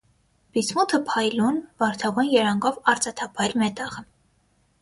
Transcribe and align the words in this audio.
Բիսմութը 0.57 0.99
փայլուն, 1.09 1.59
վարդագույն 1.83 2.31
երանգով 2.37 2.81
արծաթափայլ 2.95 3.55
մետաղ 3.65 4.01
է։ 4.03 4.07